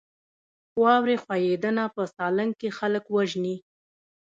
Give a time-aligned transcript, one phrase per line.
[0.81, 3.55] واورې ښویدنه په سالنګ کې خلک وژني؟